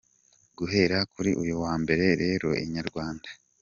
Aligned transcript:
Guhera 0.57 0.97
kuri 1.13 1.31
uyu 1.41 1.55
wa 1.63 1.73
Mbere 1.81 2.05
rero 2.21 2.47
Inyarwanda. 2.63 3.27